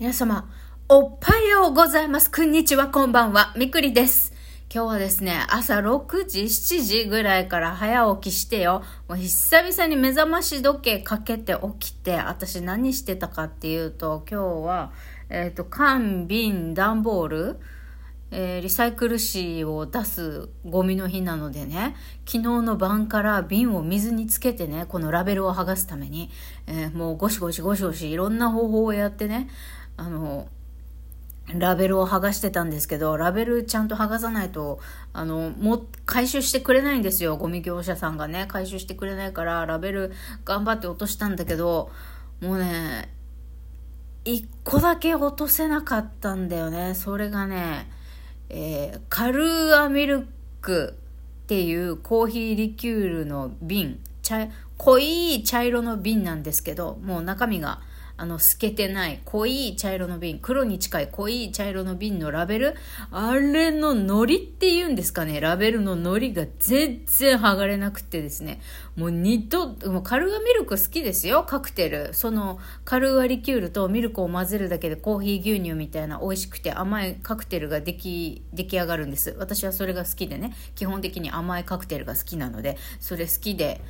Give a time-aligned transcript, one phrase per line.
[0.00, 0.50] 皆様、
[0.88, 2.28] おはようございます。
[2.28, 3.54] こんにちは、こんばんは。
[3.56, 4.34] みくりです。
[4.68, 8.82] 今日はですね、朝6時、7時ぐらいから早起きしてよ。
[9.08, 14.92] もう久々に目覚まし時計かけて起きて、私何してたかっていうと、今日は、
[15.30, 17.60] えっ、ー、と、缶、瓶、段ボール、
[18.36, 21.94] えー、リサイクル紙を出すゴミの日なのでね、
[22.26, 26.30] 昨日の晩から瓶を水につけてね、このラベルを剥がすために、
[26.66, 29.48] えー、もうゴシゴシゴシゴシいろんな方法をやってね、
[29.96, 30.48] あの、
[31.52, 34.80] ラベルを剥がしてたんですけど、ラベルちゃんと剥がさないと、
[35.12, 37.36] あの、も、回収してくれないんですよ。
[37.36, 40.12] ゴミ業者さんがね、回収してくれないから、ラベル
[40.44, 41.90] 頑張って落としたんだけど、
[42.40, 43.10] もうね、
[44.24, 46.94] 一個だけ落とせなかったんだよね。
[46.94, 47.90] それがね、
[48.48, 50.26] えー、カルーアミル
[50.62, 50.96] ク
[51.44, 57.80] っていうコーヒーリキュールの瓶、茶濃い茶色の瓶なんですけど、もう中身が、
[58.16, 62.76] あの、透けてない濃い茶色の瓶、黒に近い濃い茶色の瓶のラベル、
[63.10, 68.60] あれのノリって言うんですかね、ラベルのノリが全然剥がれなくてですね、
[68.94, 72.14] もう二度、もうカルーアミルク好きですよ、カクテル。
[72.14, 79.34] その、カルーアリキュールとミルクを混ぜるだけでコーヒー牛乳みたいな美味しくて甘いカクテルができ、出来上がるんです。
[79.38, 83.80] 私はそれが好きでね、基本的に甘いカクテルが好きなので、それ好きで、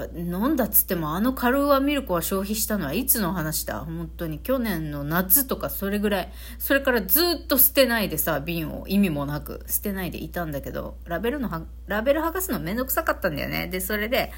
[0.00, 3.80] あ飲んだっつってもあのカルーアミルクは消費したのはいつの話だ？
[3.80, 4.38] 本当に。
[4.38, 6.32] 去年の夏とかそれぐらい。
[6.58, 9.64] それからずっと捨てないでさ瓶を意味もなく。
[9.66, 10.96] 捨てないでいたんだけど。
[11.04, 11.50] ラベルの
[11.86, 13.68] ラベル剥がすのめんどくさかったんだよね。
[13.68, 14.32] でそれで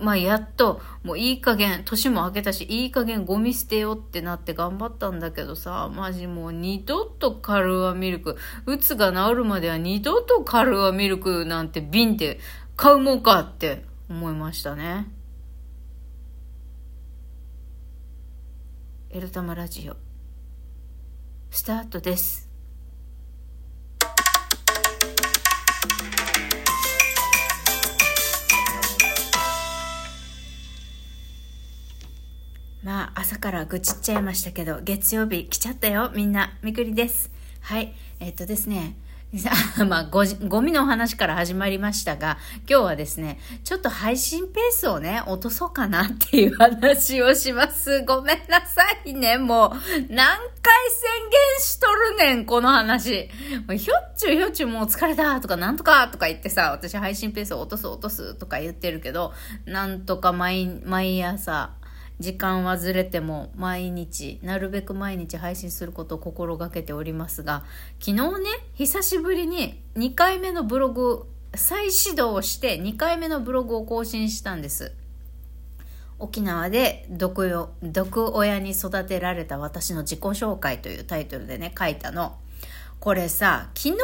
[0.00, 12.40] まあやっともういい加減年も明けたしいい加減ゴミ捨てようってなって頑張ったんだけどさマジもう二度とカルーアミルクうつが治るまでは二度とカルーアミルクなんて瓶で
[12.76, 13.84] 買うもんかって。
[14.08, 15.06] 思いましたね。
[19.10, 19.96] エルタマラジオ
[21.50, 22.54] スタートです。
[32.82, 37.30] まあ朝から愚痴っちゃいましたけど月曜日来ちゃったよみんなみくりです
[37.62, 38.94] はいえっ、とですね
[39.88, 48.02] まあご、ゴミの話から始まりましたが、今日はですね、ちょっと配信ペースをね、落とそうかなっていう話をします。
[48.06, 49.70] ごめんなさいね、もう、
[50.08, 53.28] 何回宣言しとるねん、この話。
[53.76, 59.32] ひょっちゅうひょっちゅうもう疲れたとか、なんとかとか言ってさ、私配信ペースを落とす落とすとか言ってるけど、
[59.66, 61.72] なんとか毎、毎朝、
[62.20, 67.64] 時間はずれても毎日、なるべく毎日配信することを心がけておりますが、
[67.98, 74.92] 昨日ね、久しぶりに2回目のブログ、再始動して2回目のブログを更新したんです。
[76.20, 82.36] 沖縄で毒よ毒親に育てられた私の自己紹介というタイトルでね、書いたの。
[83.00, 83.96] これさ、昨日よ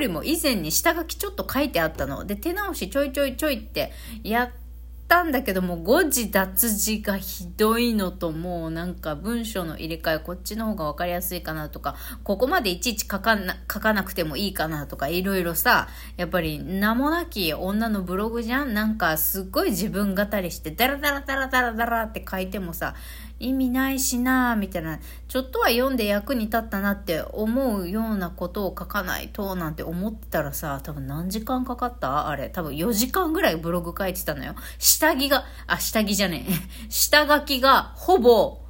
[0.00, 2.24] りも以前に下書きちょっと書いてあったの。
[2.24, 3.92] で、手直しちょいちょいちょいって
[4.24, 4.67] やって、
[5.08, 15.88] たんだけども、誤字脱字がひどいのと、もうなんか文章の入れ替え、こっちの方がわかりやすいかなとか、ここまでいちいち書かな、書かなくてもいいかなとか、いろいろさ、
[16.18, 18.74] やっぱり名もなき女のブログじゃん。
[18.74, 22.94] なんかすっごい自分語りして、ダラダラダラダラダラって書いてもさ、
[23.40, 32.28] 意味ないしなみたいな、ちょっとは読んで役に立ったなって思うようなことを書かないとなんて思ってたらさ、多分何時間かかった？
[32.28, 34.54] あれ、多分4時間ぐらいブログ書いてたのよ。
[34.78, 36.52] 下着が、あ、下着じゃねえ。
[36.90, 38.60] 下書きがほぼ、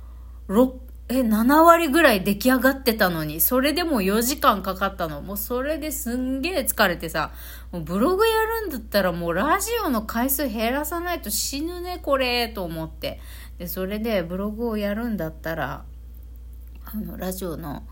[0.48, 0.72] 6、
[1.10, 5.22] え、7割ぐらい出来上がってたのに、それでも4時間かかったの。
[5.22, 7.30] もうそれですんげえ疲れてさ、
[7.72, 13.20] もうブログやるんだったらもうラジオの回数減らさないと死ぬね、これ、と思って。
[13.58, 15.84] でそれでブログをやるんだったら
[16.84, 17.82] あのラジオの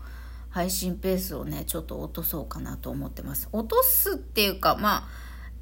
[0.49, 3.49] 配信ペースをねちょっと落とそうかなと思ってます。
[3.51, 5.07] 落とすっていうかま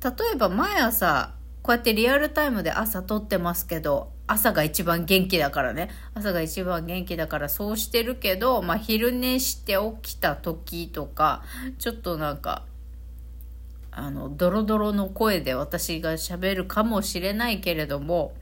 [0.02, 1.34] あ例えば毎朝
[1.64, 5.90] こうやってリアルタイムで朝撮ってますけど朝が一番元気だからね。
[6.14, 11.44] 朝が一番元気だからそうしてるけど、まあ、昼寝して起きた時とか
[11.80, 12.64] ちょっとなんか
[13.92, 18.34] あのドロドロの声で私がしゃべるかもしれないけれども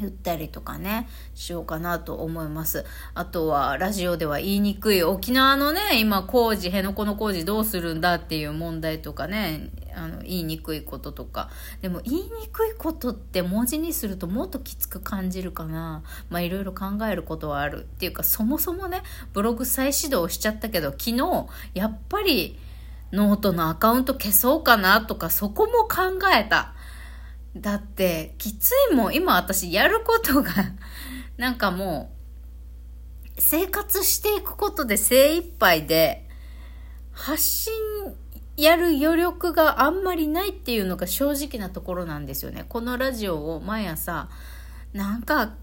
[0.00, 2.84] 言ったりとかね、しようかなと思います。
[3.14, 11.48] あとは、ラジオでは言いにくい、沖縄のね、今工事、辺野古の工事どうするんだっていう問題とかね、あの、言いにくいこととか。
[11.80, 16.02] でも、言いにくいことって文字にするともっときつく感じるかな。
[16.28, 17.82] まあ、いろいろ考えることはある。
[17.82, 19.02] っていうか、そもそもね、
[19.32, 22.58] ブログ再始動しちゃったけど、昨日、やっぱり、
[23.12, 26.73] ノートのアカウント消そうかなとか、そこも考えた。
[27.56, 30.52] だって、きついもん、今私やることが
[31.36, 32.10] なんかも
[33.36, 36.28] う、生活していくことで精一杯で、
[37.12, 37.72] 発信
[38.56, 42.64] やる余力があんまりないっていうのが正直なところなんですよね。
[42.68, 44.28] このラジオを毎朝、
[44.92, 45.54] なんか、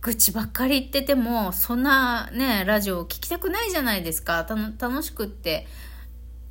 [0.00, 4.46] 愚痴ばっかり言ってても、そんなね、ラジオを聞きたくないじゃないですか。
[4.78, 5.66] 楽しくって。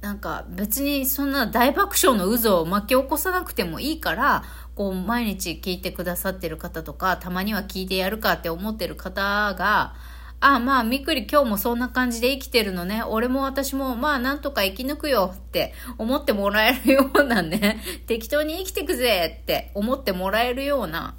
[0.03, 4.43] なんか別にそんな大爆笑の渦を巻き起こさなくてもいいから、
[4.75, 9.21] こう毎日聞いてくださってる方とか、たまには聞いてやるかって思ってる方
[9.53, 9.95] が、
[10.41, 13.01] ああまあ、みくり今日もそんな感じで生きてるのね。
[13.01, 21.15] 俺も私もまあなんとか生き抜くよって思ってもらえるようなね、適当に生きてくぜって思ってもらえるような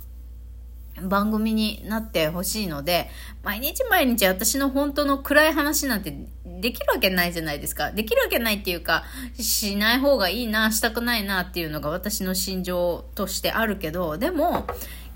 [1.02, 3.10] 番組になってほしいので、
[3.42, 7.90] 毎日毎日私の本当の暗い話なんてできるわけないじゃないですか。
[7.90, 9.04] できるわけないっていうか、
[9.34, 14.66] しない方がいいな、したくないなっていうのが私の心情としてあるけど、でも、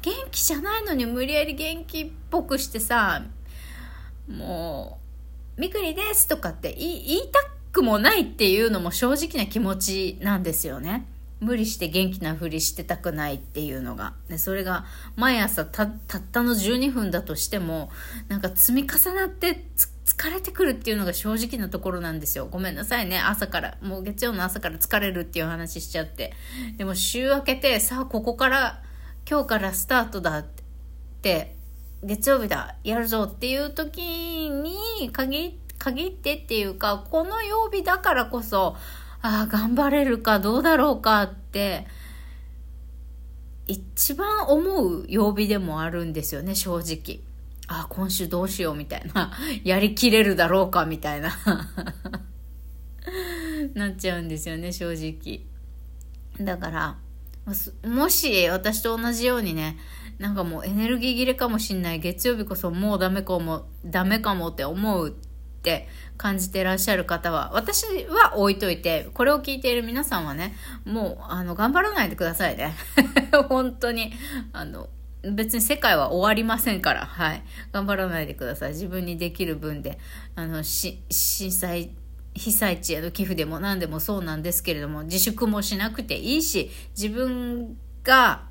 [0.03, 3.25] 元気じゃないのに無理やり元気っぽくしてさ、
[4.29, 4.99] も
[5.57, 7.41] う、みくりですとかって言いた
[7.73, 11.07] くもないっていうのも正直な気持ちなんですよね。
[11.41, 14.15] 無理して元気なふりしてたくないっていうのが。
[14.29, 14.85] でそれが
[15.17, 15.93] 毎朝たっ
[16.33, 17.91] たの12分だとしても、
[18.29, 19.67] なんか積み重なって
[20.05, 22.49] 疲れてくるっていうのが正直なところなんですよ。
[22.51, 23.21] ごめんなさいね。
[23.21, 23.79] 朝から。
[23.83, 26.33] もう月曜の朝から疲れるっていう話しちゃって。
[26.77, 28.83] でも週明けて、さあここから、
[29.29, 30.47] 今日からスタートだっ
[31.23, 31.55] て、
[32.03, 38.77] 月曜日だ、やるぞっていう時に限ってっていうか、この曜日だからこそ、
[39.21, 41.87] ああ、頑張れるかどうだろうかって、
[43.67, 47.21] 一番思う曜日でもあるんですよね、正直。
[47.67, 49.33] ああ、今週どうしようみたいな。
[49.63, 51.31] やりきれるだろうかみたいな。
[53.75, 55.43] なっちゃうんですよね、正直。
[56.45, 56.97] だから、
[57.85, 59.77] もし私と同じようにね、
[60.19, 62.01] なんかもうエネルギー切れかもしんない。
[62.01, 65.15] 月曜日こそもうダメかも、ダメかもって思う
[65.59, 72.75] って感じてらっしゃる方は、私は置いといて、これを聞いている皆さんはね、もう、あの、頑張らないでくださいね。
[73.49, 74.13] 本当に、
[74.53, 74.89] あの、
[75.23, 77.43] 別に世界は終わりませんから、はい。
[77.73, 78.71] 頑張らないでください。
[78.71, 79.99] 自分にできる分で、
[80.37, 81.91] あの、し、震災、
[82.35, 88.43] 被災地への寄付でも何でもそうなんですけれども、自粛もしなくていいし、自分が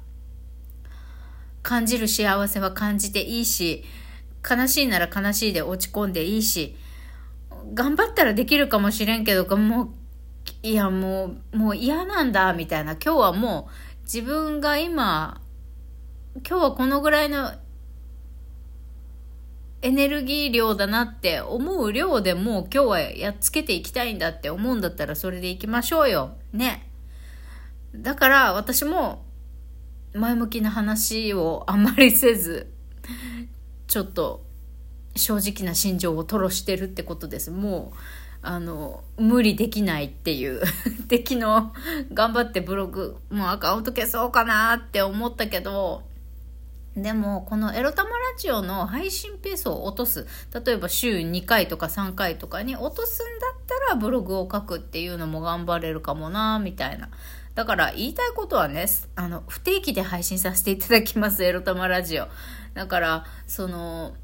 [1.63, 3.83] 感じる幸せは感じていいし、
[4.49, 6.75] 悲しいなら悲しいで落ち込んでいいし、
[7.73, 9.89] 頑張ったらできるかもしれんけど、もう、
[10.63, 12.93] いやもう、もう嫌なんだ、みたいな。
[12.93, 13.69] 今日はも
[14.01, 15.41] う自分が今、
[16.47, 17.51] 今日はこのぐらいの
[19.81, 26.35] エネルギー量だなって思う量でもう今日はやっつけていきたいんだって思うんだったらそれでいきましょうよ。
[26.51, 26.89] ね。
[27.95, 29.23] だから私も
[30.13, 32.73] 前向きな話をあんまりせず、
[33.87, 34.46] ちょっと
[35.17, 37.51] 正直な心情を吐露してるってことです。
[37.51, 37.97] もう、
[38.41, 40.61] あの、無理できないっていう。
[41.07, 41.73] 敵の
[42.13, 46.03] 頑張ってブログ、もうアカウント消そうかなって思ったけど、
[46.95, 50.25] でも、このエロ玉ラジオの配信ペースを落とす。
[50.65, 57.09] 例えば週2回とか3回とかに落とすんだったらブログを書くっていうのも頑張れるかもな、みたいな。
[57.53, 62.27] だから言いたいことはね、あの、不定期で配信させていただきます、エロ玉ラジオ。
[62.73, 64.15] だから、その、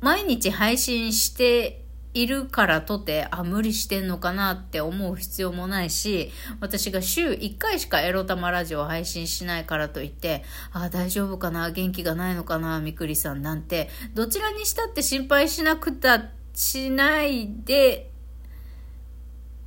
[0.00, 1.84] 毎日配信して
[2.14, 6.30] いるからとて、あ、無理してんのかなって思う必要もないし、
[6.60, 18.10] 私が週1回しかエロ玉ラジオを配信しないからといって、あ、大丈夫かな元気がないのかなみくりさんなんて、どちらにしたって心配しなくた、しないで、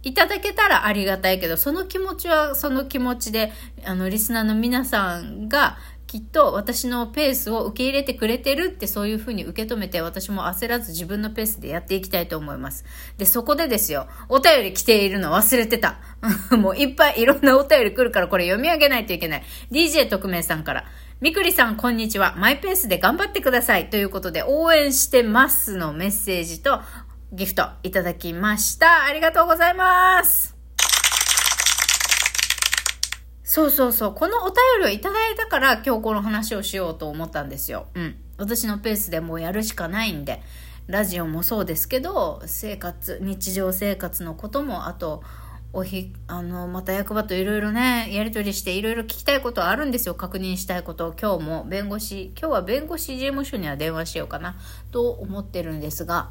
[0.03, 3.51] いただけたらありがたいけど、その気持ちはその気持ちで、
[3.85, 5.77] あの、リスナーの皆さんが
[6.11, 12.83] きっと私のペースを受け入れてくれてるってそういうふうに受け止めて私も焦らず自分のペースでやっていきたいと思います。
[13.17, 16.01] で、そこでですよ、お便り来ているの忘れてた。
[16.51, 19.43] もういっぱいいろんなお便り来るからこれ読み上げないといけない。
[19.71, 20.83] DJ 特命さんから。
[21.21, 22.35] みくりさん、こんにちは。
[22.35, 23.89] マイペースで頑張ってください。
[23.89, 26.81] ということで、応援してますのメッセージと
[27.31, 29.05] ギフトいただきました。
[29.05, 30.50] ありがとうございます。
[33.53, 34.13] そうそうそう。
[34.13, 37.87] このお便りをいただいたから今日この話をしようと思ったんですよ。
[37.95, 38.15] うん。
[38.37, 40.41] 私のペースでもうやるしかないんで。
[40.87, 45.21] ラジオもそうですけど、生活、日常生活のことも、あと、
[45.73, 50.15] おひ、あの、また役場といろいろね、やりとりしていろいろ聞きたいことあるんですよ。
[50.15, 51.13] 確認したいこと。
[51.21, 54.55] 今日も弁護士、今日は弁護士事務所には電話しようかな、
[54.93, 56.29] と思ってるんですが、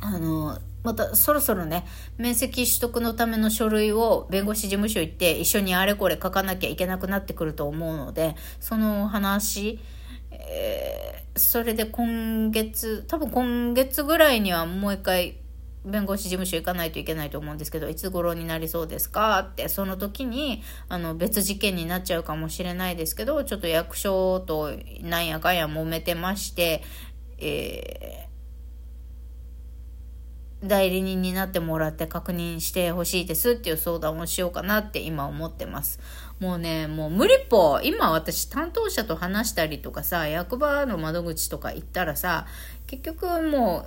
[0.00, 9.78] あの、またそろそろね、面積取得のための書類を弁護士事務所行って一緒にあれこれ書かなきゃいけなくなってくると思うので、その話
[10.32, 15.36] えー、それで今月、多分今月ぐらいにはもう一回
[15.84, 26.82] 弁護士事務所行かないといけないと思うんですけど、いつ頃になりそうですかって、その時に、あの、別事件になっちゃうかもしれないですけど、ちょっと役所となんやかんや揉めてまして、
[27.38, 28.29] えー、
[30.62, 36.00] 代理人になってもらって確認してほしいですっていう相談をしようかなって今思ってます。
[36.38, 37.80] もうね、もう無理っぽ。
[37.82, 42.46] 今私担当者と話したりとかさ、役場の窓口とか行ったらさ、
[42.86, 43.86] 結局も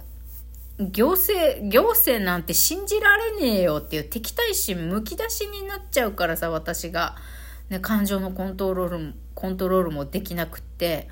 [0.80, 7.16] う、行政、行政なんて信じられねえよっていう敵対心むき出しになっちゃうからさ、私が。
[7.70, 11.08] ね、感情のコントロールも、コントロールもできなくって、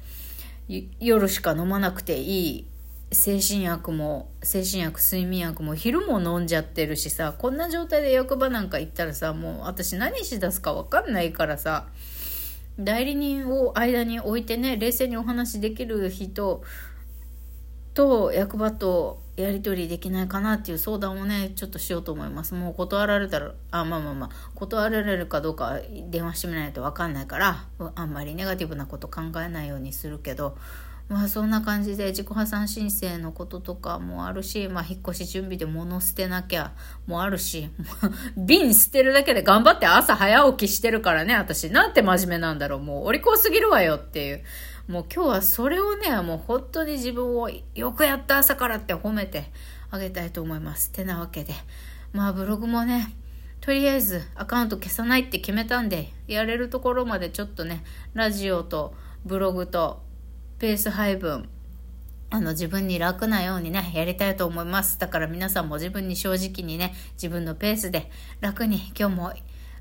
[1.00, 2.68] 夜しか飲まなくていい
[3.14, 11.88] 精神薬も、精神薬、睡眠薬も昼も飲んじゃってるしさ、こんな状態で役場なんか行ったらさ、もう私何しだすかわかんないからさ、
[12.80, 16.64] 代理人を間に置いてね、冷静にお話できる人
[17.94, 22.54] と役場とやり取りできないかなっていう相談をね、ちょっとしようと思います。
[22.54, 27.66] もう断られたら、あ、まあまあまあ、断られるかどうか電話してみないとわかんないから、
[27.96, 30.58] あんまりネガティブなこと考えないようにするけど、
[31.12, 36.72] まあそんな感じで自己破産申請のこととかもあるし、まあ引っ越し準備で物捨てなきゃ
[37.06, 37.70] もあるし、
[38.38, 41.70] 瓶捨てるだけで頑張って朝早起きしてるからね、私。
[41.70, 42.80] なんて真面目なんだろう。
[42.80, 44.44] もうお利口すぎるわよっていう。
[44.88, 49.52] もう今日はそれをね、もう本当に自分をよくやった朝からって褒めて
[49.90, 50.92] あげたいと思います。
[50.92, 51.54] てなわけで。
[52.14, 53.14] まあブログもね、
[53.60, 58.94] とりあえずアカウント消さないって決めたんで、やれるところまでちょっとね、ラジオと
[59.26, 60.10] ブログと
[60.62, 61.50] ペース配分、
[62.30, 65.00] あの自分に楽なようにね、やりたいと思います。
[65.00, 69.34] だから皆さんも自分に正直にね、自分のペースで楽に今日も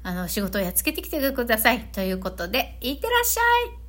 [0.03, 1.81] あの仕事をやっつけてきてください。
[1.93, 3.43] ということで、いってらっしゃ
[3.77, 3.80] い